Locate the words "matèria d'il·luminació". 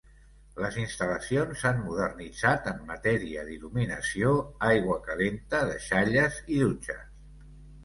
2.93-4.33